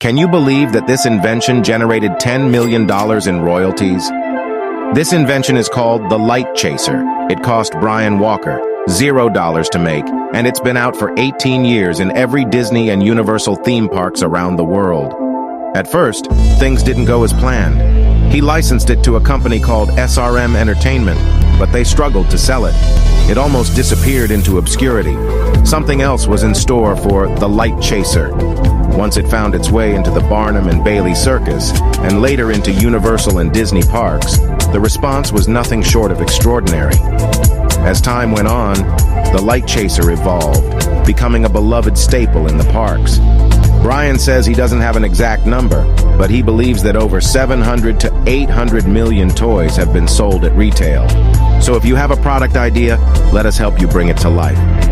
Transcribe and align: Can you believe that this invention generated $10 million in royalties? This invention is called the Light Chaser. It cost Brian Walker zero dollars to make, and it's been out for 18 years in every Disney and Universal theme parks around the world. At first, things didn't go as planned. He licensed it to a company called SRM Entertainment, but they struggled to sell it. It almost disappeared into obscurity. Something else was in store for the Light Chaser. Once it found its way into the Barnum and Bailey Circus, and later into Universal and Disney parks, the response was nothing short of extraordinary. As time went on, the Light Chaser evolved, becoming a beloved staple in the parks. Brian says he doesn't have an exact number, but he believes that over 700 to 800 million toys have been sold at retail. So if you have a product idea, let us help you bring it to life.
Can 0.00 0.16
you 0.16 0.28
believe 0.28 0.72
that 0.72 0.86
this 0.86 1.04
invention 1.04 1.62
generated 1.62 2.12
$10 2.12 2.50
million 2.50 2.88
in 3.28 3.40
royalties? 3.42 4.08
This 4.94 5.12
invention 5.12 5.58
is 5.58 5.68
called 5.68 6.08
the 6.08 6.16
Light 6.16 6.54
Chaser. 6.54 7.04
It 7.28 7.42
cost 7.42 7.72
Brian 7.74 8.18
Walker 8.18 8.64
zero 8.88 9.28
dollars 9.28 9.68
to 9.68 9.78
make, 9.78 10.06
and 10.32 10.46
it's 10.46 10.58
been 10.58 10.78
out 10.78 10.96
for 10.96 11.12
18 11.18 11.66
years 11.66 12.00
in 12.00 12.16
every 12.16 12.46
Disney 12.46 12.88
and 12.88 13.02
Universal 13.02 13.56
theme 13.56 13.90
parks 13.90 14.22
around 14.22 14.56
the 14.56 14.64
world. 14.64 15.12
At 15.76 15.86
first, 15.86 16.30
things 16.58 16.82
didn't 16.82 17.04
go 17.04 17.22
as 17.22 17.34
planned. 17.34 18.32
He 18.32 18.40
licensed 18.40 18.88
it 18.88 19.04
to 19.04 19.16
a 19.16 19.20
company 19.20 19.60
called 19.60 19.90
SRM 19.90 20.56
Entertainment, 20.56 21.20
but 21.58 21.72
they 21.72 21.84
struggled 21.84 22.30
to 22.30 22.38
sell 22.38 22.64
it. 22.64 22.74
It 23.30 23.36
almost 23.36 23.76
disappeared 23.76 24.30
into 24.30 24.56
obscurity. 24.56 25.14
Something 25.66 26.00
else 26.00 26.26
was 26.26 26.42
in 26.42 26.54
store 26.54 26.96
for 26.96 27.28
the 27.38 27.48
Light 27.48 27.78
Chaser. 27.82 28.30
Once 29.00 29.16
it 29.16 29.26
found 29.28 29.54
its 29.54 29.70
way 29.70 29.94
into 29.94 30.10
the 30.10 30.20
Barnum 30.20 30.68
and 30.68 30.84
Bailey 30.84 31.14
Circus, 31.14 31.72
and 32.00 32.20
later 32.20 32.52
into 32.52 32.70
Universal 32.70 33.38
and 33.38 33.50
Disney 33.50 33.80
parks, 33.80 34.36
the 34.72 34.78
response 34.78 35.32
was 35.32 35.48
nothing 35.48 35.82
short 35.82 36.12
of 36.12 36.20
extraordinary. 36.20 36.96
As 37.78 38.02
time 38.02 38.30
went 38.30 38.46
on, 38.46 38.74
the 39.32 39.40
Light 39.42 39.66
Chaser 39.66 40.10
evolved, 40.10 41.06
becoming 41.06 41.46
a 41.46 41.48
beloved 41.48 41.96
staple 41.96 42.46
in 42.46 42.58
the 42.58 42.70
parks. 42.72 43.16
Brian 43.80 44.18
says 44.18 44.44
he 44.44 44.52
doesn't 44.52 44.82
have 44.82 44.96
an 44.96 45.04
exact 45.04 45.46
number, 45.46 45.82
but 46.18 46.28
he 46.28 46.42
believes 46.42 46.82
that 46.82 46.94
over 46.94 47.22
700 47.22 47.98
to 48.00 48.24
800 48.26 48.86
million 48.86 49.30
toys 49.30 49.76
have 49.76 49.94
been 49.94 50.06
sold 50.06 50.44
at 50.44 50.52
retail. 50.52 51.08
So 51.62 51.74
if 51.74 51.86
you 51.86 51.96
have 51.96 52.10
a 52.10 52.16
product 52.16 52.56
idea, 52.56 52.98
let 53.32 53.46
us 53.46 53.56
help 53.56 53.80
you 53.80 53.88
bring 53.88 54.08
it 54.08 54.18
to 54.18 54.28
life. 54.28 54.89